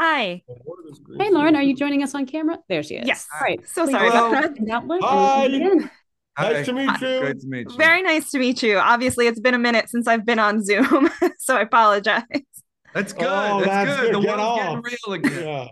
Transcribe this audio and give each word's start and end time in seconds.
Hi. 0.00 0.42
Hey, 1.18 1.28
Lauren, 1.28 1.54
are 1.56 1.62
you 1.62 1.76
joining 1.76 2.02
us 2.02 2.14
on 2.14 2.24
camera? 2.24 2.58
There 2.70 2.82
she 2.82 2.94
is. 2.94 3.06
Yes. 3.06 3.28
All 3.34 3.42
right. 3.42 3.60
So 3.68 3.84
Please 3.84 3.92
sorry 3.92 4.08
about 4.08 4.32
that. 4.32 4.66
that 4.66 4.86
one 4.86 4.98
Hi. 5.02 5.44
and. 5.44 5.90
Nice 6.38 6.64
to 6.64 6.72
meet 6.72 7.00
you. 7.02 7.20
Great 7.20 7.40
to 7.40 7.46
meet 7.46 7.70
you. 7.70 7.76
Very 7.76 8.00
nice 8.00 8.30
to 8.30 8.38
meet 8.38 8.62
you. 8.62 8.78
Obviously, 8.78 9.26
it's 9.26 9.40
been 9.40 9.52
a 9.52 9.58
minute 9.58 9.90
since 9.90 10.08
I've 10.08 10.24
been 10.24 10.38
on 10.38 10.64
Zoom, 10.64 11.10
so 11.38 11.54
I 11.54 11.60
apologize. 11.60 12.22
That's 12.94 13.12
good. 13.12 13.26
Oh, 13.28 13.60
that's, 13.60 13.66
that's 13.66 14.00
good. 14.00 14.12
good. 14.12 14.14
The 14.14 14.20
Get 14.20 14.38
world's 14.38 14.42
off. 14.42 14.58
getting 14.58 14.82
real 14.82 15.12
again. 15.12 15.44
Yeah. 15.44 15.68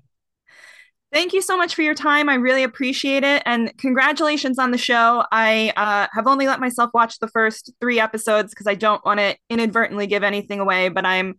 Thank 1.11 1.33
you 1.33 1.41
so 1.41 1.57
much 1.57 1.75
for 1.75 1.81
your 1.81 1.95
time. 1.95 2.29
I 2.29 2.35
really 2.35 2.65
appreciate 2.65 3.25
it. 3.25 3.43
And 3.47 3.73
congratulations 3.79 4.59
on 4.59 4.73
the 4.73 4.79
show. 4.79 5.25
I 5.33 5.73
uh, 5.75 6.07
have 6.13 6.27
only 6.27 6.47
let 6.47 6.61
myself 6.61 6.91
watch 6.93 7.19
the 7.19 7.29
first 7.29 7.73
three 7.81 7.99
episodes 7.99 8.51
because 8.51 8.67
I 8.67 8.75
don't 8.75 9.03
want 9.07 9.21
to 9.21 9.37
inadvertently 9.49 10.07
give 10.07 10.23
anything 10.23 10.61
away, 10.61 10.91
but 10.91 11.07
I'm 11.07 11.37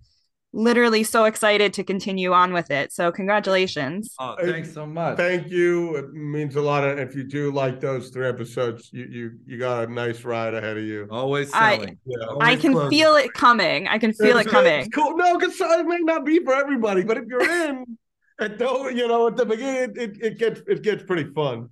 literally 0.51 1.03
so 1.03 1.25
excited 1.25 1.73
to 1.73 1.83
continue 1.83 2.33
on 2.33 2.53
with 2.53 2.71
it. 2.71 2.91
So, 2.91 3.11
congratulations. 3.11 4.15
Oh, 4.19 4.35
thanks 4.41 4.73
so 4.73 4.85
much. 4.85 5.17
Thank 5.17 5.49
you. 5.49 5.95
It 5.95 6.13
means 6.13 6.55
a 6.55 6.61
lot. 6.61 6.83
And 6.83 6.99
if 6.99 7.15
you 7.15 7.23
do 7.23 7.51
like 7.51 7.79
those 7.79 8.09
three 8.09 8.27
episodes, 8.27 8.89
you 8.91 9.05
you 9.05 9.31
you 9.45 9.57
got 9.59 9.87
a 9.87 9.91
nice 9.91 10.23
ride 10.23 10.53
ahead 10.53 10.77
of 10.77 10.83
you. 10.83 11.07
Always 11.11 11.51
I- 11.53 11.77
selling. 11.77 11.97
Yeah. 12.05 12.27
Always 12.27 12.47
I 12.47 12.55
can 12.55 12.73
closing. 12.73 12.89
feel 12.89 13.15
it 13.15 13.33
coming. 13.33 13.87
I 13.87 13.97
can 13.97 14.13
feel 14.13 14.37
it 14.37 14.47
coming. 14.47 14.79
It's 14.81 14.89
cool. 14.89 15.15
No, 15.15 15.37
because 15.37 15.55
it 15.59 15.85
may 15.85 15.99
not 15.99 16.25
be 16.25 16.39
for 16.43 16.53
everybody, 16.55 17.03
but 17.03 17.17
if 17.17 17.25
you're 17.27 17.41
in, 17.67 17.97
at 18.39 18.57
the, 18.57 18.91
you 18.95 19.07
know, 19.07 19.27
at 19.27 19.35
the 19.37 19.45
beginning, 19.45 19.95
it, 19.95 20.17
it 20.21 20.37
gets 20.39 20.61
it 20.67 20.81
gets 20.81 21.03
pretty 21.03 21.31
fun. 21.33 21.69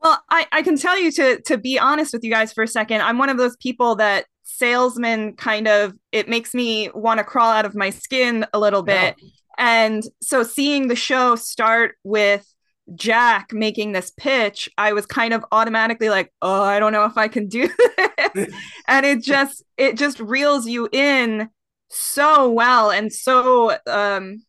Well, 0.00 0.22
I, 0.30 0.46
I 0.52 0.62
can 0.62 0.76
tell 0.76 0.98
you 0.98 1.10
to 1.12 1.40
to 1.42 1.58
be 1.58 1.78
honest 1.78 2.12
with 2.12 2.22
you 2.22 2.30
guys 2.30 2.52
for 2.52 2.62
a 2.62 2.68
second. 2.68 3.02
I'm 3.02 3.18
one 3.18 3.28
of 3.28 3.36
those 3.36 3.56
people 3.56 3.96
that 3.96 4.26
salesman 4.48 5.34
kind 5.34 5.68
of 5.68 5.94
it 6.10 6.28
makes 6.28 6.54
me 6.54 6.90
want 6.94 7.18
to 7.18 7.24
crawl 7.24 7.50
out 7.50 7.66
of 7.66 7.74
my 7.74 7.90
skin 7.90 8.46
a 8.52 8.58
little 8.58 8.82
bit. 8.82 9.14
And 9.58 10.02
so 10.22 10.42
seeing 10.42 10.88
the 10.88 10.96
show 10.96 11.36
start 11.36 11.96
with 12.02 12.46
Jack 12.94 13.52
making 13.52 13.92
this 13.92 14.10
pitch, 14.10 14.68
I 14.78 14.94
was 14.94 15.04
kind 15.04 15.34
of 15.34 15.44
automatically 15.52 16.08
like, 16.08 16.32
"Oh, 16.40 16.62
I 16.62 16.78
don't 16.78 16.92
know 16.92 17.04
if 17.04 17.18
I 17.18 17.28
can 17.28 17.48
do 17.48 17.68
this." 18.34 18.54
and 18.88 19.06
it 19.06 19.22
just 19.22 19.62
it 19.76 19.96
just 19.96 20.18
reels 20.20 20.66
you 20.66 20.88
in 20.92 21.50
so 21.90 22.50
well 22.50 22.90
and 22.90 23.10
so 23.10 23.76
um 23.86 24.42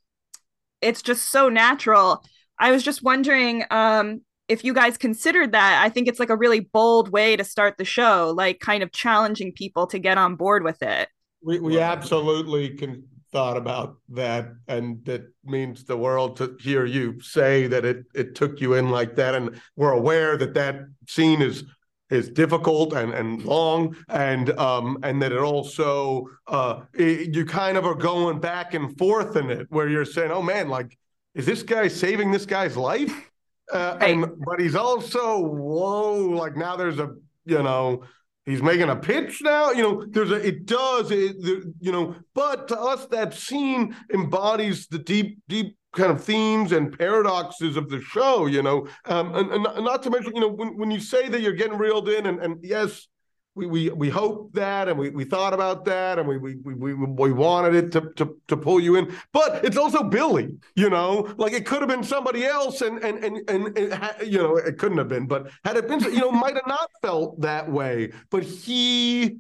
it's 0.82 1.02
just 1.02 1.30
so 1.32 1.50
natural. 1.50 2.24
I 2.58 2.72
was 2.72 2.84
just 2.84 3.04
wondering 3.04 3.66
um 3.70 4.22
if 4.50 4.64
you 4.64 4.74
guys 4.74 4.98
considered 4.98 5.52
that, 5.54 5.82
I 5.84 5.90
think 5.90 6.08
it's 6.08 6.20
like 6.20 6.32
a 6.32 6.36
really 6.36 6.60
bold 6.60 7.10
way 7.10 7.38
to 7.38 7.44
start 7.44 7.78
the 7.78 7.86
show, 7.86 8.34
like 8.36 8.60
kind 8.60 8.84
of 8.84 8.92
challenging 8.92 9.54
people 9.54 9.88
to 9.88 10.00
get 10.00 10.18
on 10.18 10.36
board 10.36 10.64
with 10.64 10.82
it. 10.82 11.08
We 11.42 11.60
we 11.60 11.80
absolutely 11.80 12.70
can 12.70 13.04
thought 13.32 13.58
about 13.58 13.98
that, 14.10 14.52
and 14.68 15.06
that 15.06 15.32
means 15.46 15.84
the 15.84 15.96
world 15.96 16.36
to 16.38 16.58
hear 16.60 16.86
you 16.86 17.22
say 17.22 17.68
that 17.68 17.86
it 17.86 18.06
it 18.16 18.36
took 18.36 18.60
you 18.60 18.74
in 18.74 18.90
like 18.90 19.16
that, 19.16 19.36
and 19.36 19.62
we're 19.76 19.92
aware 19.94 20.36
that 20.36 20.56
that 20.56 20.82
scene 21.08 21.42
is 21.42 21.64
is 22.10 22.28
difficult 22.28 22.94
and 22.94 23.14
and 23.14 23.44
long, 23.44 23.96
and 24.10 24.50
um 24.58 24.98
and 25.04 25.22
that 25.22 25.32
it 25.32 25.40
also 25.40 26.26
uh 26.48 26.82
it- 26.94 27.36
you 27.36 27.46
kind 27.46 27.78
of 27.78 27.86
are 27.86 27.96
going 27.96 28.40
back 28.40 28.74
and 28.74 28.98
forth 28.98 29.36
in 29.36 29.52
it, 29.52 29.68
where 29.70 29.88
you're 29.88 30.06
saying, 30.06 30.32
oh 30.32 30.42
man, 30.42 30.68
like 30.70 30.98
is 31.36 31.46
this 31.46 31.62
guy 31.62 31.88
saving 31.88 32.32
this 32.32 32.48
guy's 32.48 32.76
life? 32.76 33.30
Uh, 33.72 33.98
Right. 34.00 34.12
and 34.12 34.26
but 34.46 34.60
he's 34.60 34.76
also 34.76 35.40
whoa, 35.40 36.14
like 36.44 36.56
now 36.56 36.76
there's 36.76 37.00
a 37.00 37.10
you 37.46 37.62
know 37.62 38.04
he's 38.46 38.62
making 38.64 38.90
a 38.90 38.96
pitch 38.96 39.42
now 39.44 39.72
you 39.72 39.84
know 39.84 40.06
there's 40.10 40.32
a 40.32 40.36
it 40.48 40.66
does 40.66 41.12
it 41.12 41.36
you 41.80 41.92
know 41.92 42.16
but 42.34 42.68
to 42.68 42.80
us 42.80 43.06
that 43.08 43.34
scene 43.34 43.96
embodies 44.14 44.88
the 44.88 44.98
deep 45.00 45.38
deep 45.48 45.76
kind 45.94 46.12
of 46.12 46.24
themes 46.24 46.72
and 46.72 46.98
paradoxes 46.98 47.78
of 47.78 47.90
the 47.90 48.02
show 48.02 48.46
you 48.48 48.62
know 48.64 48.88
um 49.06 49.36
and, 49.36 49.52
and 49.52 49.64
not- 49.64 49.84
not 49.84 50.04
to 50.04 50.10
mention 50.10 50.34
you 50.36 50.42
know 50.42 50.48
when, 50.60 50.76
when 50.78 50.90
you 50.92 51.00
say 51.00 51.28
that 51.30 51.42
you're 51.42 51.54
getting 51.54 51.78
reeled 51.78 52.10
in 52.10 52.26
and, 52.26 52.40
and 52.44 52.58
yes 52.64 53.08
we, 53.56 53.66
we 53.66 53.90
we 53.90 54.10
hope 54.10 54.54
that 54.54 54.88
and 54.88 54.98
we, 54.98 55.10
we 55.10 55.26
thought 55.26 55.54
about 55.54 55.84
that 55.86 56.20
and 56.20 56.28
we 56.28 56.38
we, 56.38 56.56
we 56.56 56.94
we 56.94 57.32
wanted 57.32 57.76
it 57.76 57.92
to, 57.92 58.12
to 58.16 58.38
to 58.48 58.58
pull 58.58 58.80
you 58.80 58.96
in. 58.96 59.14
But 59.34 59.66
it's 59.66 59.78
also 59.78 60.04
Billy 60.04 60.58
you 60.76 60.90
know? 60.90 61.34
Like 61.38 61.54
it 61.54 61.66
could 61.66 61.80
have 61.80 61.90
been 61.90 62.04
somebody 62.04 62.46
else 62.46 62.82
and 62.82 63.04
and 63.04 63.24
and 63.24 63.78
and, 63.78 63.94
ha- 63.94 64.16
you 64.24 64.38
know 64.38 64.56
it 64.56 64.78
couldn't 64.78 64.98
have 64.98 65.10
been. 65.10 65.28
But 65.28 65.52
had 65.66 65.78
it 65.78 65.88
been 65.88 66.00
you 66.02 66.20
know 66.20 66.32
might 66.32 66.56
have 66.56 66.68
not 66.68 66.90
felt 67.02 67.42
that 67.42 67.70
way. 67.70 68.12
But 68.30 68.44
he 68.44 69.40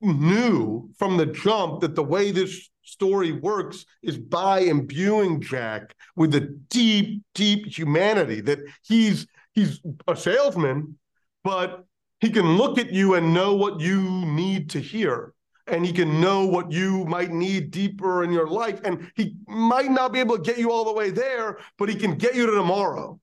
knew 0.00 0.88
from 0.96 1.16
the 1.16 1.26
jump 1.26 1.80
that 1.80 1.96
the 1.96 2.04
way 2.04 2.30
this 2.30 2.70
story 2.82 3.32
works 3.32 3.84
is 4.02 4.16
by 4.16 4.60
imbuing 4.60 5.40
Jack 5.40 5.94
with 6.16 6.34
a 6.34 6.40
deep 6.40 7.22
deep 7.34 7.66
humanity 7.66 8.40
that 8.42 8.60
he's 8.82 9.26
he's 9.52 9.80
a 10.06 10.16
salesman 10.16 10.96
but 11.44 11.84
he 12.20 12.30
can 12.30 12.56
look 12.56 12.78
at 12.78 12.92
you 12.92 13.14
and 13.14 13.32
know 13.32 13.54
what 13.54 13.80
you 13.80 14.02
need 14.26 14.70
to 14.70 14.80
hear 14.80 15.32
and 15.66 15.84
he 15.84 15.92
can 15.92 16.20
know 16.20 16.46
what 16.46 16.72
you 16.72 17.04
might 17.04 17.30
need 17.30 17.70
deeper 17.70 18.24
in 18.24 18.32
your 18.32 18.48
life 18.48 18.80
and 18.84 19.10
he 19.14 19.36
might 19.46 19.90
not 19.90 20.12
be 20.12 20.18
able 20.18 20.36
to 20.36 20.42
get 20.42 20.58
you 20.58 20.70
all 20.70 20.84
the 20.84 20.92
way 20.92 21.10
there 21.10 21.58
but 21.76 21.88
he 21.88 21.94
can 21.94 22.14
get 22.14 22.34
you 22.34 22.46
to 22.46 22.52
tomorrow 22.52 23.18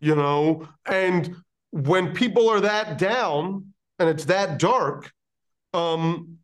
you 0.00 0.16
know? 0.16 0.66
And 0.86 1.36
when 1.70 2.12
people 2.12 2.48
are 2.48 2.60
that 2.60 2.98
down 2.98 3.72
and 3.98 4.08
it's 4.08 4.24
that 4.24 4.58
dark 4.58 5.12
um 5.72 6.38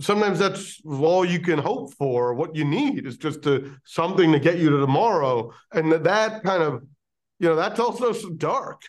sometimes 0.00 0.38
that's 0.38 0.80
all 0.84 1.24
you 1.24 1.38
can 1.38 1.58
hope 1.58 1.94
for. 1.94 2.34
What 2.34 2.56
you 2.56 2.64
need 2.64 3.06
is 3.06 3.16
just 3.16 3.42
to 3.42 3.76
something 3.84 4.32
to 4.32 4.40
get 4.40 4.58
you 4.58 4.70
to 4.70 4.78
tomorrow 4.78 5.52
and 5.72 5.92
that, 5.92 6.04
that 6.04 6.42
kind 6.42 6.62
of 6.62 6.82
you 7.38 7.48
know 7.48 7.54
that's 7.54 7.78
also 7.78 8.30
dark 8.30 8.82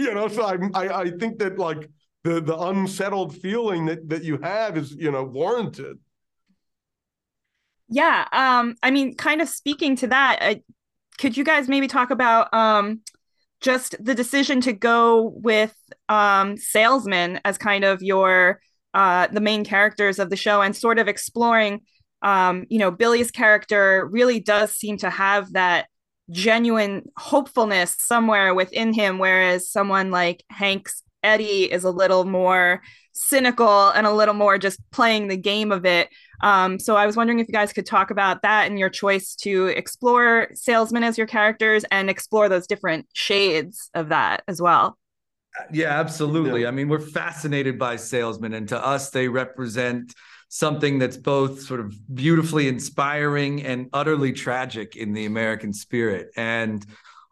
you 0.04 0.14
know 0.14 0.28
so 0.28 0.42
I, 0.42 0.56
I 0.74 1.00
i 1.02 1.10
think 1.10 1.38
that 1.38 1.58
like 1.58 1.88
the 2.24 2.40
the 2.40 2.56
unsettled 2.58 3.36
feeling 3.36 3.86
that 3.86 4.08
that 4.08 4.24
you 4.24 4.38
have 4.38 4.76
is 4.76 4.92
you 4.92 5.10
know 5.10 5.24
warranted 5.24 5.98
Yeah. 7.88 8.26
Um, 8.32 8.76
I 8.82 8.90
mean, 8.90 9.16
kind 9.16 9.42
of 9.42 9.48
speaking 9.48 9.96
to 9.96 10.06
that, 10.08 10.38
I, 10.40 10.62
could 11.18 11.36
you 11.36 11.44
guys 11.44 11.68
maybe 11.68 11.88
talk 11.88 12.10
about 12.10 12.52
um 12.54 13.00
just 13.60 13.94
the 14.02 14.14
decision 14.14 14.60
to 14.62 14.72
go 14.72 15.32
with 15.42 15.76
um 16.08 16.56
salesman 16.56 17.40
as 17.44 17.58
kind 17.58 17.84
of 17.84 18.02
your 18.02 18.60
uh 18.94 19.26
the 19.26 19.40
main 19.40 19.64
characters 19.64 20.18
of 20.18 20.30
the 20.30 20.36
show 20.36 20.62
and 20.62 20.74
sort 20.74 20.98
of 20.98 21.08
exploring 21.08 21.82
um, 22.22 22.66
you 22.68 22.78
know, 22.78 22.90
Billy's 22.90 23.30
character 23.30 24.06
really 24.10 24.40
does 24.40 24.72
seem 24.72 24.98
to 24.98 25.08
have 25.08 25.54
that 25.54 25.86
genuine 26.30 27.10
hopefulness 27.16 27.96
somewhere 27.98 28.54
within 28.54 28.92
him, 28.92 29.18
whereas 29.18 29.70
someone 29.70 30.10
like 30.10 30.44
Hank's 30.50 31.02
Eddie 31.22 31.70
is 31.70 31.84
a 31.84 31.90
little 31.90 32.24
more 32.24 32.82
cynical 33.12 33.90
and 33.90 34.06
a 34.06 34.12
little 34.12 34.34
more 34.34 34.56
just 34.58 34.80
playing 34.90 35.28
the 35.28 35.36
game 35.36 35.72
of 35.72 35.84
it. 35.84 36.08
Um, 36.42 36.78
so 36.78 36.96
I 36.96 37.04
was 37.06 37.16
wondering 37.16 37.38
if 37.38 37.48
you 37.48 37.52
guys 37.52 37.72
could 37.72 37.84
talk 37.84 38.10
about 38.10 38.42
that 38.42 38.66
and 38.66 38.78
your 38.78 38.88
choice 38.88 39.34
to 39.36 39.66
explore 39.66 40.48
salesmen 40.54 41.04
as 41.04 41.18
your 41.18 41.26
characters 41.26 41.84
and 41.90 42.08
explore 42.08 42.48
those 42.48 42.66
different 42.66 43.06
shades 43.12 43.90
of 43.94 44.08
that 44.08 44.42
as 44.48 44.62
well. 44.62 44.96
Yeah, 45.72 46.00
absolutely. 46.00 46.62
Yeah. 46.62 46.68
I 46.68 46.70
mean, 46.70 46.88
we're 46.88 47.00
fascinated 47.00 47.78
by 47.78 47.96
salesmen, 47.96 48.54
and 48.54 48.68
to 48.68 48.82
us, 48.82 49.10
they 49.10 49.28
represent 49.28 50.14
something 50.50 50.98
that's 50.98 51.16
both 51.16 51.62
sort 51.62 51.78
of 51.78 51.94
beautifully 52.12 52.66
inspiring 52.66 53.62
and 53.62 53.88
utterly 53.92 54.32
tragic 54.32 54.96
in 54.96 55.12
the 55.12 55.24
American 55.24 55.72
spirit. 55.72 56.30
And 56.36 56.84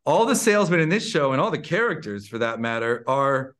all 0.06 0.24
the 0.24 0.36
salesmen 0.36 0.78
in 0.80 0.88
this 0.88 1.06
show, 1.06 1.32
and 1.32 1.40
all 1.40 1.50
the 1.50 1.58
characters 1.58 2.28
for 2.28 2.38
that 2.38 2.60
matter, 2.60 3.02
are 3.08 3.56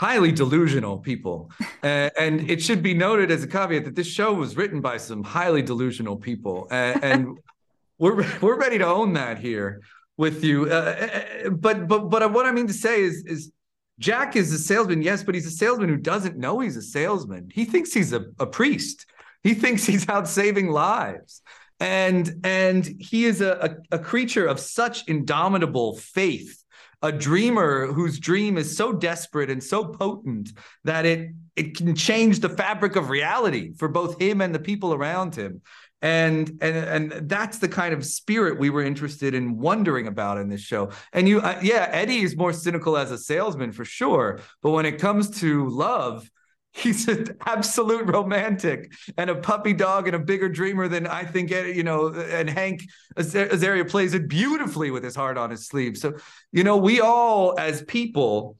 highly 0.00 0.32
delusional 0.32 0.98
people. 0.98 1.52
Uh, 1.82 2.10
and 2.18 2.50
it 2.50 2.60
should 2.60 2.82
be 2.82 2.94
noted 2.94 3.30
as 3.30 3.44
a 3.44 3.46
caveat 3.46 3.84
that 3.84 3.94
this 3.94 4.08
show 4.08 4.32
was 4.32 4.56
written 4.56 4.80
by 4.80 4.96
some 4.96 5.22
highly 5.22 5.62
delusional 5.62 6.16
people, 6.16 6.66
and, 6.72 7.04
and 7.04 7.38
we're 7.98 8.26
we're 8.40 8.58
ready 8.58 8.76
to 8.76 8.84
own 8.84 9.12
that 9.12 9.38
here 9.38 9.80
with 10.16 10.42
you. 10.42 10.68
Uh, 10.68 11.50
but 11.50 11.86
but 11.86 12.08
but 12.08 12.32
what 12.32 12.44
I 12.44 12.50
mean 12.50 12.66
to 12.66 12.72
say 12.72 13.02
is 13.02 13.24
is 13.24 13.52
Jack 13.98 14.36
is 14.36 14.52
a 14.52 14.58
salesman, 14.58 15.02
yes, 15.02 15.22
but 15.22 15.34
he's 15.34 15.46
a 15.46 15.50
salesman 15.50 15.88
who 15.88 15.96
doesn't 15.96 16.36
know 16.36 16.60
he's 16.60 16.76
a 16.76 16.82
salesman. 16.82 17.50
He 17.52 17.64
thinks 17.64 17.92
he's 17.92 18.12
a, 18.12 18.26
a 18.38 18.46
priest. 18.46 19.06
He 19.42 19.54
thinks 19.54 19.84
he's 19.84 20.08
out 20.08 20.28
saving 20.28 20.68
lives. 20.68 21.42
And 21.78 22.40
and 22.42 22.86
he 22.98 23.26
is 23.26 23.40
a, 23.40 23.76
a, 23.90 23.96
a 23.96 23.98
creature 23.98 24.46
of 24.46 24.58
such 24.58 25.06
indomitable 25.08 25.96
faith, 25.96 26.64
a 27.02 27.12
dreamer 27.12 27.86
whose 27.92 28.18
dream 28.18 28.56
is 28.56 28.76
so 28.76 28.92
desperate 28.92 29.50
and 29.50 29.62
so 29.62 29.84
potent 29.84 30.52
that 30.84 31.04
it 31.04 31.32
it 31.54 31.76
can 31.76 31.94
change 31.94 32.40
the 32.40 32.48
fabric 32.48 32.96
of 32.96 33.10
reality 33.10 33.72
for 33.76 33.88
both 33.88 34.20
him 34.20 34.40
and 34.40 34.54
the 34.54 34.58
people 34.58 34.94
around 34.94 35.34
him 35.34 35.60
and 36.06 36.58
and 36.60 37.12
and 37.12 37.28
that's 37.28 37.58
the 37.58 37.68
kind 37.68 37.92
of 37.92 38.06
spirit 38.06 38.60
we 38.60 38.70
were 38.70 38.82
interested 38.82 39.34
in 39.34 39.58
wondering 39.58 40.06
about 40.06 40.38
in 40.38 40.48
this 40.48 40.60
show 40.60 40.90
and 41.12 41.28
you 41.28 41.40
uh, 41.40 41.58
yeah 41.62 41.88
eddie 41.90 42.20
is 42.20 42.36
more 42.36 42.52
cynical 42.52 42.96
as 42.96 43.10
a 43.10 43.18
salesman 43.18 43.72
for 43.72 43.84
sure 43.84 44.38
but 44.62 44.70
when 44.70 44.86
it 44.86 45.00
comes 45.00 45.40
to 45.40 45.68
love 45.68 46.30
he's 46.76 47.08
an 47.08 47.36
absolute 47.46 48.04
romantic 48.06 48.92
and 49.16 49.30
a 49.30 49.34
puppy 49.34 49.72
dog 49.72 50.06
and 50.06 50.14
a 50.14 50.18
bigger 50.18 50.48
dreamer 50.48 50.88
than 50.88 51.06
I 51.06 51.24
think 51.24 51.50
you 51.50 51.82
know. 51.82 52.08
And 52.08 52.50
Hank 52.50 52.82
Azaria 53.16 53.88
plays 53.88 54.12
it 54.12 54.28
beautifully 54.28 54.90
with 54.90 55.02
his 55.02 55.16
heart 55.16 55.38
on 55.38 55.48
his 55.48 55.66
sleeve. 55.66 55.96
So 55.96 56.16
you 56.52 56.64
know, 56.64 56.76
we 56.76 57.00
all 57.00 57.58
as 57.58 57.82
people. 57.82 58.58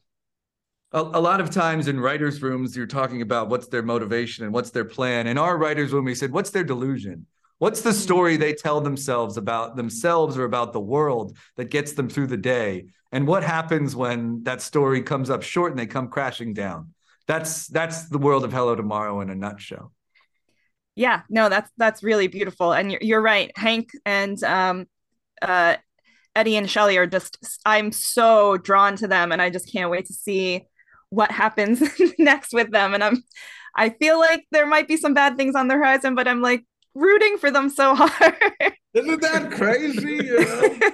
A, 0.93 1.01
a 1.01 1.21
lot 1.21 1.41
of 1.43 1.51
times 1.51 1.89
in 1.89 2.01
writers' 2.01 2.41
rooms, 2.41 2.75
you're 2.75 2.87
talking 2.87 3.21
about 3.21 3.51
what's 3.51 3.67
their 3.67 3.83
motivation 3.83 4.45
and 4.45 4.55
what's 4.55 4.71
their 4.71 4.85
plan. 4.85 5.27
In 5.27 5.37
our 5.37 5.59
writers' 5.59 5.93
room, 5.93 6.07
we 6.07 6.15
said, 6.15 6.33
"What's 6.33 6.51
their 6.51 6.65
delusion? 6.65 7.27
What's 7.59 7.81
the 7.81 7.93
story 7.93 8.37
they 8.37 8.53
tell 8.53 8.81
themselves 8.81 9.37
about 9.37 9.77
themselves 9.77 10.37
or 10.37 10.45
about 10.45 10.73
the 10.73 10.81
world 10.81 11.37
that 11.57 11.71
gets 11.71 11.93
them 11.93 12.09
through 12.09 12.27
the 12.27 12.37
day? 12.37 12.87
And 13.13 13.27
what 13.27 13.43
happens 13.43 13.97
when 13.97 14.43
that 14.43 14.61
story 14.61 15.03
comes 15.03 15.31
up 15.31 15.43
short 15.43 15.73
and 15.73 15.79
they 15.79 15.87
come 15.87 16.09
crashing 16.09 16.53
down? 16.53 16.93
That's 17.27 17.67
that's 17.67 18.09
the 18.09 18.19
world 18.19 18.45
of 18.45 18.53
Hello 18.53 18.75
Tomorrow 18.75 19.21
in 19.21 19.31
a 19.31 19.35
nutshell. 19.35 19.93
Yeah, 20.95 21.23
no, 21.29 21.49
that's 21.49 21.71
that's 21.77 22.03
really 22.03 22.27
beautiful, 22.27 22.73
and 22.73 22.93
you're, 22.93 23.01
you're 23.03 23.23
right. 23.23 23.51
Hank 23.57 23.91
and 24.05 24.43
um, 24.45 24.87
uh, 25.43 25.77
Eddie 26.35 26.57
and 26.57 26.71
Shelly 26.71 26.97
are 26.99 27.07
just. 27.07 27.39
I'm 27.65 27.91
so 27.91 28.57
drawn 28.57 28.97
to 28.97 29.09
them, 29.09 29.33
and 29.33 29.43
I 29.43 29.51
just 29.51 29.73
can't 29.73 29.91
wait 29.91 30.07
to 30.07 30.13
see 30.13 30.67
what 31.11 31.31
happens 31.31 31.83
next 32.19 32.53
with 32.53 32.71
them. 32.71 32.95
And 32.95 33.03
I'm, 33.03 33.23
I 33.75 33.91
feel 33.91 34.19
like 34.19 34.47
there 34.53 34.67
might 34.67 34.89
be 34.89 34.97
some 34.97 35.15
bad 35.15 35.37
things 35.37 35.55
on 35.55 35.69
the 35.69 35.75
horizon, 35.75 36.15
but 36.15 36.29
I'm 36.29 36.41
like, 36.43 36.65
rooting 36.97 37.37
for 37.39 37.51
them 37.51 37.69
so 37.69 37.95
hard. 37.95 38.35
Isn't 38.95 39.21
that 39.21 39.51
crazy? 39.53 40.17
You 40.25 40.45
know? 40.45 40.91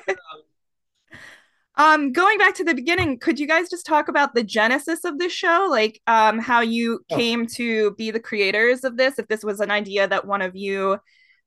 um, 1.77 2.13
going 2.13 2.39
back 2.39 2.55
to 2.57 2.65
the 2.65 2.75
beginning, 2.75 3.19
could 3.19 3.39
you 3.39 3.47
guys 3.47 3.71
just 3.71 3.87
talk 3.87 4.09
about 4.09 4.35
the 4.35 4.43
genesis 4.43 5.05
of 5.05 5.19
this 5.19 5.33
show? 5.33 5.69
Like 5.71 6.01
um 6.07 6.39
how 6.39 6.61
you 6.61 7.01
oh. 7.11 7.17
came 7.17 7.47
to 7.55 7.93
be 7.93 8.11
the 8.11 8.21
creators 8.21 8.85
of 8.85 8.97
this, 8.97 9.19
if 9.19 9.29
this 9.29 9.45
was 9.45 9.61
an 9.61 9.71
idea 9.71 10.09
that 10.09 10.27
one 10.27 10.43
of 10.43 10.57
you 10.57 10.99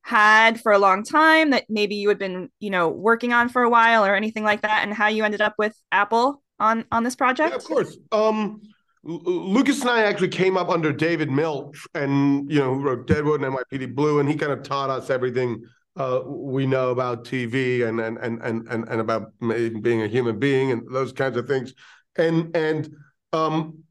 had 0.02 0.62
for 0.62 0.72
a 0.72 0.80
long 0.80 1.04
time 1.04 1.50
that 1.50 1.66
maybe 1.68 1.96
you 1.96 2.08
had 2.10 2.20
been, 2.20 2.50
you 2.60 2.70
know, 2.70 2.90
working 2.90 3.34
on 3.34 3.50
for 3.50 3.64
a 3.64 3.70
while 3.70 4.06
or 4.06 4.16
anything 4.16 4.44
like 4.44 4.62
that, 4.62 4.84
and 4.84 4.94
how 4.94 5.08
you 5.08 5.24
ended 5.24 5.42
up 5.42 5.56
with 5.58 5.76
Apple 5.92 6.42
on 6.60 6.86
on 6.92 7.04
this 7.04 7.16
project? 7.16 7.50
Yeah, 7.52 7.58
of 7.58 7.64
course. 7.66 7.98
Um 8.12 8.62
Lucas 9.06 9.82
and 9.82 9.90
I 9.90 10.04
actually 10.04 10.30
came 10.30 10.58
up 10.58 10.70
under 10.70 10.92
David 10.92 11.30
Milch, 11.30 11.86
and 11.94 12.52
you 12.52 12.60
know, 12.60 12.74
wrote 12.74 13.06
Deadwood 13.06 13.44
and 13.44 13.56
NYPD 13.56 13.94
Blue, 13.94 14.20
and 14.20 14.28
he 14.28 14.36
kind 14.36 14.52
of 14.52 14.64
taught 14.64 14.90
us 14.90 15.12
everything 15.12 15.64
uh, 15.96 16.22
we 16.26 16.66
know 16.66 16.90
about 16.90 17.24
TV 17.24 17.88
and 17.88 18.00
and 18.00 18.18
and 18.18 18.42
and 18.42 18.68
and 18.68 19.02
about 19.02 19.32
being 19.40 20.02
a 20.02 20.08
human 20.08 20.40
being 20.40 20.72
and 20.72 20.82
those 20.92 21.14
kinds 21.14 21.38
of 21.38 21.48
things. 21.48 21.74
And 22.18 22.56
and 22.56 22.96
um, 23.32 23.84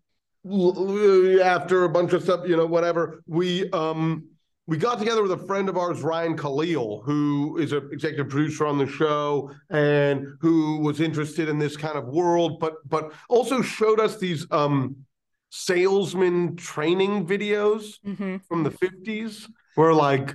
after 0.45 1.85
a 1.85 1.89
bunch 1.89 2.13
of 2.13 2.23
stuff, 2.23 2.49
you 2.49 2.57
know, 2.57 2.67
whatever, 2.67 3.23
we 3.27 3.71
um 3.71 4.29
we 4.67 4.79
got 4.79 4.99
together 4.99 5.23
with 5.23 5.33
a 5.33 5.47
friend 5.47 5.69
of 5.69 5.77
ours, 5.77 6.03
Ryan 6.03 6.37
Khalil, 6.37 7.03
who 7.05 7.59
is 7.59 7.73
an 7.73 7.89
executive 7.93 8.31
producer 8.31 8.67
on 8.67 8.79
the 8.79 8.87
show 8.87 9.51
and 9.71 10.27
who 10.41 10.79
was 10.79 11.01
interested 11.01 11.49
in 11.49 11.59
this 11.59 11.77
kind 11.77 11.99
of 11.99 12.07
world, 12.07 12.59
but 12.61 12.75
but 12.89 13.13
also 13.29 13.61
showed 13.61 14.01
us 14.01 14.17
these 14.17 14.47
um, 14.51 14.97
salesman 15.51 16.57
training 16.57 17.27
videos 17.27 17.99
mm-hmm. 18.07 18.39
from 18.49 18.63
the 18.63 18.71
50s 18.71 19.47
where 19.75 19.93
like 19.93 20.35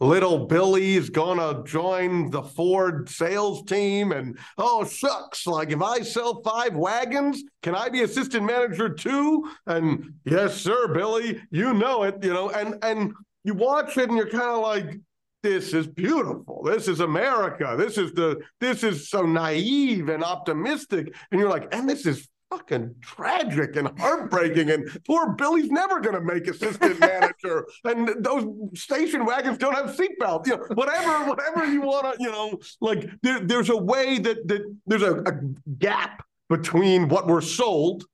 little 0.00 0.46
Billy 0.46 0.96
is 0.96 1.10
gonna 1.10 1.62
join 1.64 2.30
the 2.30 2.42
Ford 2.42 3.08
sales 3.08 3.64
team, 3.64 4.12
and 4.12 4.38
oh 4.56 4.84
shucks, 4.84 5.46
like 5.46 5.70
if 5.70 5.82
I 5.82 6.00
sell 6.00 6.42
five 6.42 6.74
wagons, 6.74 7.42
can 7.62 7.74
I 7.74 7.88
be 7.88 8.02
assistant 8.02 8.44
manager 8.44 8.88
too? 8.88 9.50
And 9.66 10.14
yes, 10.24 10.56
sir, 10.60 10.88
Billy, 10.88 11.40
you 11.50 11.74
know 11.74 12.04
it, 12.04 12.22
you 12.22 12.32
know, 12.32 12.50
and 12.50 12.76
and 12.82 13.12
you 13.44 13.54
watch 13.54 13.96
it 13.96 14.08
and 14.08 14.16
you're 14.16 14.28
kind 14.28 14.50
of 14.50 14.60
like, 14.60 14.98
this 15.42 15.72
is 15.72 15.86
beautiful. 15.86 16.62
This 16.64 16.88
is 16.88 17.00
America. 17.00 17.76
This 17.78 17.96
is 17.96 18.12
the 18.12 18.40
this 18.60 18.82
is 18.82 19.08
so 19.08 19.22
naive 19.22 20.08
and 20.08 20.24
optimistic. 20.24 21.14
And 21.30 21.40
you're 21.40 21.50
like, 21.50 21.72
and 21.72 21.88
this 21.88 22.06
is 22.06 22.28
fucking 22.50 22.94
tragic 23.00 23.76
and 23.76 23.96
heartbreaking. 23.98 24.70
And 24.70 24.88
poor 25.06 25.34
Billy's 25.34 25.70
never 25.70 26.00
going 26.00 26.14
to 26.14 26.20
make 26.20 26.48
assistant 26.48 26.98
manager. 27.00 27.66
And 27.84 28.24
those 28.24 28.46
station 28.74 29.24
wagons 29.24 29.58
don't 29.58 29.74
have 29.74 29.96
seatbelts. 29.96 30.46
You 30.46 30.56
know, 30.56 30.64
whatever, 30.74 31.28
whatever 31.28 31.66
you 31.66 31.82
want 31.82 32.14
to, 32.14 32.22
you 32.22 32.30
know, 32.30 32.58
like 32.80 33.08
there, 33.22 33.40
there's 33.40 33.70
a 33.70 33.76
way 33.76 34.18
that 34.18 34.48
that 34.48 34.76
there's 34.86 35.02
a, 35.02 35.18
a 35.20 35.32
gap 35.78 36.24
between 36.48 37.08
what 37.08 37.26
we're 37.26 37.40
sold 37.40 38.04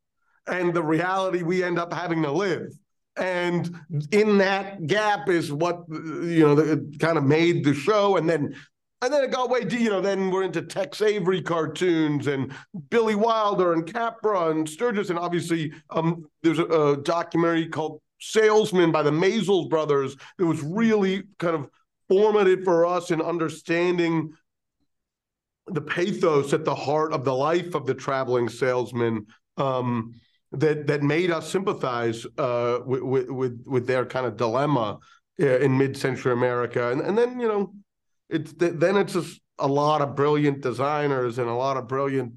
and 0.46 0.74
the 0.74 0.82
reality 0.82 1.42
we 1.42 1.62
end 1.64 1.78
up 1.78 1.92
having 1.92 2.22
to 2.22 2.30
live 2.30 2.70
and 3.16 3.76
in 4.10 4.38
that 4.38 4.86
gap 4.86 5.28
is 5.28 5.52
what 5.52 5.84
you 5.88 6.40
know 6.40 6.58
it 6.58 6.98
kind 6.98 7.16
of 7.16 7.24
made 7.24 7.64
the 7.64 7.74
show 7.74 8.16
and 8.16 8.28
then 8.28 8.54
and 9.02 9.12
then 9.12 9.22
it 9.22 9.30
got 9.30 9.50
way 9.50 9.64
deep. 9.64 9.80
you 9.80 9.90
know 9.90 10.00
then 10.00 10.30
we're 10.30 10.42
into 10.42 10.62
tex 10.62 11.00
avery 11.00 11.40
cartoons 11.40 12.26
and 12.26 12.52
billy 12.90 13.14
wilder 13.14 13.72
and 13.72 13.92
capra 13.92 14.50
and 14.50 14.68
sturges 14.68 15.10
and 15.10 15.18
obviously 15.18 15.72
um, 15.90 16.24
there's 16.42 16.58
a, 16.58 16.64
a, 16.64 16.96
documentary 16.96 17.68
called 17.68 18.00
salesman 18.20 18.90
by 18.90 19.02
the 19.02 19.10
maysles 19.10 19.68
brothers 19.70 20.16
that 20.38 20.46
was 20.46 20.62
really 20.62 21.22
kind 21.38 21.54
of 21.54 21.68
formative 22.08 22.64
for 22.64 22.84
us 22.84 23.10
in 23.10 23.20
understanding 23.22 24.32
the 25.68 25.80
pathos 25.80 26.52
at 26.52 26.64
the 26.64 26.74
heart 26.74 27.12
of 27.12 27.24
the 27.24 27.34
life 27.34 27.74
of 27.74 27.86
the 27.86 27.94
traveling 27.94 28.48
salesman 28.48 29.26
um, 29.56 30.14
that 30.58 30.86
that 30.86 31.02
made 31.02 31.30
us 31.30 31.50
sympathize 31.50 32.26
uh, 32.38 32.78
with, 32.84 33.28
with 33.28 33.62
with 33.66 33.86
their 33.86 34.04
kind 34.04 34.26
of 34.26 34.36
dilemma 34.36 34.98
uh, 35.40 35.58
in 35.58 35.76
mid-century 35.76 36.32
America, 36.32 36.90
and 36.90 37.00
and 37.00 37.16
then 37.16 37.40
you 37.40 37.48
know, 37.48 37.72
it's 38.28 38.52
then 38.56 38.96
it's 38.96 39.12
just 39.12 39.40
a 39.58 39.68
lot 39.68 40.00
of 40.00 40.16
brilliant 40.16 40.60
designers 40.60 41.38
and 41.38 41.48
a 41.48 41.54
lot 41.54 41.76
of 41.76 41.88
brilliant 41.88 42.34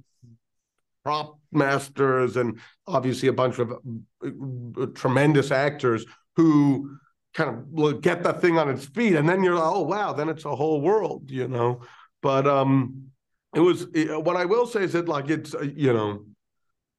prop 1.04 1.40
masters, 1.52 2.38
and 2.38 2.60
obviously 2.86 3.30
a 3.30 3.34
bunch 3.34 3.60
of 3.60 3.72
uh, 3.72 4.86
tremendous 4.96 5.52
actors 5.52 6.06
who 6.36 6.98
kind 7.34 7.50
of 7.50 8.02
get 8.02 8.24
the 8.24 8.34
thing 8.34 8.58
on 8.58 8.70
its 8.70 8.86
feet, 8.86 9.16
and 9.16 9.28
then 9.28 9.44
you're 9.44 9.56
like, 9.56 9.64
oh 9.64 9.84
wow, 9.84 10.14
then 10.14 10.30
it's 10.30 10.46
a 10.46 10.56
whole 10.56 10.82
world, 10.82 11.30
you 11.30 11.48
know. 11.48 11.82
But 12.22 12.48
um, 12.48 13.12
it 13.56 13.60
was 13.60 13.88
what 13.94 14.36
I 14.36 14.46
will 14.46 14.66
say 14.66 14.84
is 14.84 14.94
that 14.94 15.08
like 15.08 15.30
it's 15.30 15.54
uh, 15.54 15.62
you 15.62 15.94
know 15.94 16.26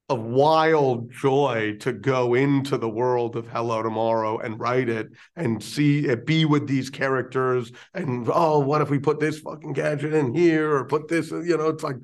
a 0.08 0.14
wild 0.14 1.10
joy 1.10 1.76
to 1.81 1.93
go 1.93 2.34
into 2.34 2.78
the 2.78 2.88
world 2.88 3.37
of 3.37 3.46
Hello 3.49 3.82
Tomorrow 3.82 4.38
and 4.38 4.58
write 4.58 4.88
it 4.88 5.08
and 5.37 5.62
see 5.62 6.06
it 6.06 6.25
be 6.25 6.46
with 6.46 6.66
these 6.66 6.88
characters 6.88 7.70
and 7.93 8.28
oh, 8.32 8.58
what 8.60 8.81
if 8.81 8.88
we 8.88 8.99
put 8.99 9.21
this 9.21 9.40
fucking 9.40 9.75
gadget 9.75 10.14
in 10.14 10.35
here 10.35 10.75
or 10.75 10.87
put 10.87 11.09
this, 11.09 11.30
you 11.30 11.56
know, 11.56 11.68
it's 11.68 11.83
like 11.83 11.97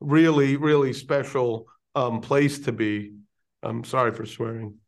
really, 0.00 0.56
really 0.56 0.92
special 0.92 1.66
um, 1.94 2.20
place 2.20 2.58
to 2.60 2.72
be. 2.72 3.12
I'm 3.62 3.84
sorry 3.84 4.12
for 4.12 4.26
swearing. 4.26 4.78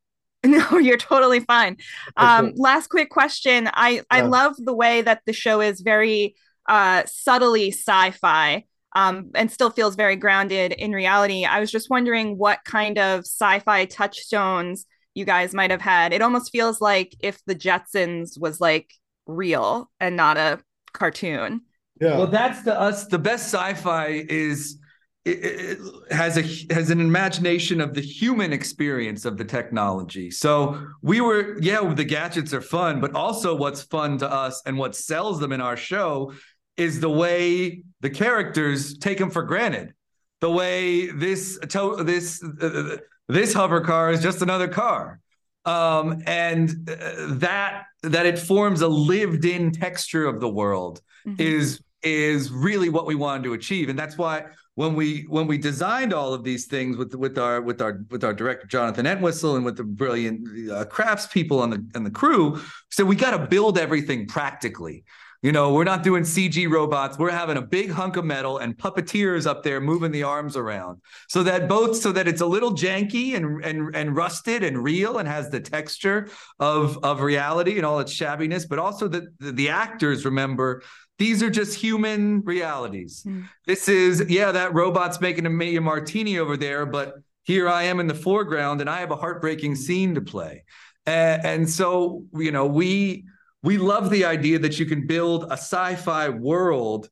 No, 0.46 0.76
you're 0.76 0.98
totally 0.98 1.40
fine. 1.40 1.78
Um, 2.18 2.52
last 2.56 2.88
quick 2.88 3.08
question. 3.08 3.70
I, 3.72 3.92
yeah. 3.92 4.02
I 4.10 4.20
love 4.20 4.54
the 4.58 4.74
way 4.74 5.00
that 5.00 5.22
the 5.24 5.32
show 5.32 5.62
is 5.62 5.80
very 5.80 6.34
uh, 6.68 7.04
subtly 7.06 7.68
sci-fi 7.70 8.64
um, 8.94 9.30
and 9.34 9.50
still 9.50 9.70
feels 9.70 9.96
very 9.96 10.16
grounded 10.16 10.72
in 10.72 10.92
reality. 10.92 11.44
I 11.44 11.60
was 11.60 11.70
just 11.70 11.90
wondering 11.90 12.38
what 12.38 12.60
kind 12.64 12.98
of 12.98 13.20
sci-fi 13.20 13.86
touchstones 13.86 14.86
you 15.14 15.24
guys 15.24 15.54
might 15.54 15.70
have 15.70 15.80
had. 15.80 16.12
It 16.12 16.22
almost 16.22 16.52
feels 16.52 16.80
like 16.80 17.14
if 17.20 17.40
the 17.46 17.54
Jetsons 17.54 18.38
was 18.38 18.60
like 18.60 18.92
real 19.26 19.90
and 20.00 20.16
not 20.16 20.36
a 20.36 20.60
cartoon. 20.92 21.62
Yeah. 22.00 22.18
Well, 22.18 22.26
that's 22.26 22.62
the 22.62 22.78
us. 22.78 23.06
The 23.06 23.18
best 23.18 23.52
sci-fi 23.52 24.24
is 24.28 24.78
it, 25.24 25.30
it, 25.30 25.78
has 26.10 26.36
a 26.36 26.74
has 26.74 26.90
an 26.90 27.00
imagination 27.00 27.80
of 27.80 27.94
the 27.94 28.00
human 28.00 28.52
experience 28.52 29.24
of 29.24 29.38
the 29.38 29.44
technology. 29.44 30.30
So 30.30 30.86
we 31.02 31.20
were, 31.20 31.56
yeah, 31.60 31.92
the 31.94 32.04
gadgets 32.04 32.52
are 32.52 32.60
fun, 32.60 33.00
but 33.00 33.14
also 33.14 33.54
what's 33.54 33.82
fun 33.82 34.18
to 34.18 34.30
us 34.30 34.60
and 34.66 34.76
what 34.76 34.94
sells 34.94 35.40
them 35.40 35.52
in 35.52 35.60
our 35.60 35.76
show 35.76 36.32
is 36.76 37.00
the 37.00 37.10
way 37.10 37.82
the 38.00 38.10
characters 38.10 38.98
take 38.98 39.18
them 39.18 39.30
for 39.30 39.42
granted. 39.42 39.94
The 40.40 40.50
way 40.50 41.06
this 41.06 41.58
this 41.62 42.42
uh, 42.42 42.96
this 43.28 43.54
hover 43.54 43.80
car 43.80 44.10
is 44.10 44.22
just 44.22 44.42
another 44.42 44.68
car, 44.68 45.20
um, 45.64 46.22
and 46.26 46.70
uh, 46.88 47.36
that 47.36 47.84
that 48.02 48.26
it 48.26 48.38
forms 48.38 48.82
a 48.82 48.88
lived-in 48.88 49.72
texture 49.72 50.26
of 50.26 50.40
the 50.40 50.48
world 50.48 51.00
mm-hmm. 51.26 51.40
is 51.40 51.82
is 52.02 52.50
really 52.50 52.90
what 52.90 53.06
we 53.06 53.14
wanted 53.14 53.44
to 53.44 53.54
achieve, 53.54 53.88
and 53.88 53.98
that's 53.98 54.18
why 54.18 54.44
when 54.74 54.94
we 54.94 55.24
when 55.28 55.46
we 55.46 55.56
designed 55.56 56.12
all 56.12 56.34
of 56.34 56.44
these 56.44 56.66
things 56.66 56.96
with 56.96 57.14
with 57.14 57.38
our 57.38 57.62
with 57.62 57.80
our 57.80 58.04
with 58.10 58.24
our 58.24 58.34
director 58.34 58.66
Jonathan 58.66 59.06
Entwistle 59.06 59.56
and 59.56 59.64
with 59.64 59.76
the 59.76 59.84
brilliant 59.84 60.70
uh, 60.70 60.84
crafts 60.84 61.26
people 61.26 61.60
on 61.60 61.70
the 61.70 61.86
and 61.94 62.04
the 62.04 62.10
crew, 62.10 62.60
so 62.90 63.04
we 63.04 63.16
got 63.16 63.30
to 63.30 63.46
build 63.46 63.78
everything 63.78 64.26
practically 64.26 65.04
You 65.44 65.52
know, 65.52 65.74
we're 65.74 65.84
not 65.84 66.02
doing 66.02 66.22
CG 66.22 66.70
robots. 66.70 67.18
We're 67.18 67.30
having 67.30 67.58
a 67.58 67.62
big 67.62 67.90
hunk 67.90 68.16
of 68.16 68.24
metal 68.24 68.56
and 68.56 68.74
puppeteers 68.74 69.46
up 69.46 69.62
there 69.62 69.78
moving 69.78 70.10
the 70.10 70.22
arms 70.22 70.56
around, 70.56 71.02
so 71.28 71.42
that 71.42 71.68
both 71.68 71.98
so 71.98 72.12
that 72.12 72.26
it's 72.26 72.40
a 72.40 72.46
little 72.46 72.72
janky 72.72 73.36
and 73.36 73.62
and 73.62 73.94
and 73.94 74.16
rusted 74.16 74.62
and 74.62 74.82
real 74.82 75.18
and 75.18 75.28
has 75.28 75.50
the 75.50 75.60
texture 75.60 76.30
of 76.58 76.98
of 77.04 77.20
reality 77.20 77.76
and 77.76 77.84
all 77.84 78.00
its 78.00 78.10
shabbiness, 78.10 78.66
but 78.66 78.78
also 78.78 79.06
that 79.08 79.38
the, 79.38 79.52
the 79.52 79.68
actors 79.68 80.24
remember 80.24 80.82
these 81.18 81.42
are 81.42 81.50
just 81.50 81.78
human 81.78 82.40
realities. 82.40 83.22
Mm. 83.26 83.46
This 83.66 83.86
is 83.86 84.24
yeah, 84.30 84.50
that 84.50 84.72
robot's 84.72 85.20
making 85.20 85.44
a, 85.44 85.50
martini 85.50 86.38
over 86.38 86.56
there, 86.56 86.86
but 86.86 87.16
here 87.42 87.68
I 87.68 87.82
am 87.82 88.00
in 88.00 88.06
the 88.06 88.14
foreground 88.14 88.80
and 88.80 88.88
I 88.88 89.00
have 89.00 89.10
a 89.10 89.16
heartbreaking 89.16 89.76
scene 89.76 90.14
to 90.14 90.22
play. 90.22 90.64
And, 91.04 91.44
and 91.44 91.70
so, 91.70 92.24
you 92.32 92.50
know, 92.50 92.64
we 92.64 93.26
we 93.64 93.78
love 93.78 94.10
the 94.10 94.26
idea 94.26 94.58
that 94.58 94.78
you 94.78 94.84
can 94.84 95.06
build 95.06 95.44
a 95.44 95.54
sci-fi 95.54 96.28
world 96.28 97.08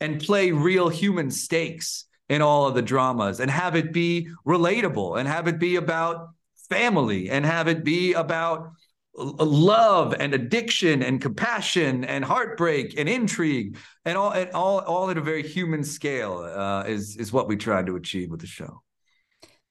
and 0.00 0.20
play 0.20 0.52
real 0.52 0.88
human 0.88 1.32
stakes 1.32 2.04
in 2.28 2.40
all 2.40 2.66
of 2.66 2.76
the 2.76 2.82
dramas 2.82 3.40
and 3.40 3.50
have 3.50 3.74
it 3.74 3.92
be 3.92 4.28
relatable 4.46 5.18
and 5.18 5.28
have 5.28 5.48
it 5.48 5.58
be 5.58 5.74
about 5.76 6.28
family 6.70 7.28
and 7.28 7.44
have 7.44 7.66
it 7.66 7.82
be 7.82 8.12
about 8.12 8.70
love 9.14 10.14
and 10.18 10.32
addiction 10.32 11.02
and 11.02 11.20
compassion 11.20 12.04
and 12.04 12.24
heartbreak 12.24 12.94
and 12.96 13.08
intrigue 13.08 13.76
and 14.04 14.16
all 14.16 14.30
and 14.30 14.50
all 14.50 14.80
all 14.80 15.10
at 15.10 15.16
a 15.16 15.20
very 15.20 15.42
human 15.42 15.82
scale 15.82 16.38
uh, 16.38 16.84
is 16.86 17.16
is 17.16 17.32
what 17.32 17.48
we 17.48 17.56
try 17.56 17.82
to 17.82 17.96
achieve 17.96 18.30
with 18.30 18.40
the 18.40 18.46
show. 18.46 18.80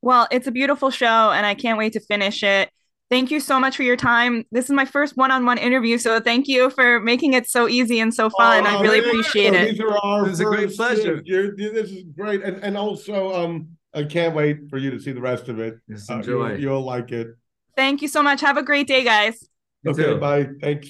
Well, 0.02 0.28
it's 0.32 0.48
a 0.48 0.52
beautiful 0.52 0.90
show 0.90 1.32
and 1.32 1.46
I 1.46 1.56
can't 1.56 1.78
wait 1.78 1.94
to 1.94 2.00
finish 2.02 2.44
it. 2.44 2.70
Thank 3.10 3.30
you 3.30 3.40
so 3.40 3.60
much 3.60 3.78
for 3.78 3.84
your 3.84 3.96
time. 3.96 4.46
This 4.52 4.66
is 4.66 4.72
my 4.72 4.86
first 4.86 5.16
one-on-one 5.16 5.60
interview, 5.60 6.00
so 6.00 6.20
thank 6.20 6.48
you 6.48 6.72
for 6.72 7.00
making 7.00 7.34
it 7.34 7.48
so 7.48 7.68
easy 7.68 8.00
and 8.00 8.12
so 8.12 8.32
fun. 8.32 8.66
Oh, 8.66 8.70
I 8.70 8.82
really 8.82 9.00
appreciate 9.00 9.54
it. 9.54 9.72
These 9.72 9.80
are 9.82 9.96
our 9.96 10.24
this 10.24 10.34
is 10.34 10.40
a 10.40 10.46
great 10.46 10.76
pleasure. 10.76 11.22
You're, 11.24 11.56
this 11.56 11.92
is 11.92 12.04
great, 12.18 12.42
and 12.44 12.58
and 12.64 12.76
also 12.76 13.34
um, 13.34 13.68
I 13.94 14.04
can't 14.04 14.36
wait 14.36 14.70
for 14.72 14.80
you 14.80 14.90
to 14.90 15.00
see 15.00 15.12
the 15.12 15.22
rest 15.22 15.50
of 15.50 15.60
it. 15.60 15.78
Yes, 15.88 16.10
enjoy. 16.10 16.42
Uh, 16.42 16.50
you'll, 16.50 16.60
you'll 16.60 16.84
like 16.84 17.12
it. 17.12 17.28
Thank 17.76 18.02
you 18.02 18.08
so 18.08 18.24
much. 18.24 18.42
Have 18.42 18.58
a 18.58 18.64
great 18.64 18.88
day, 18.88 19.04
guys. 19.04 19.48
Okay, 19.86 20.18
bye. 20.18 20.48
Thanks. 20.60 20.88